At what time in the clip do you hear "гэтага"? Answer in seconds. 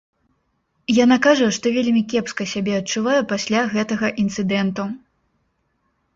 3.75-4.07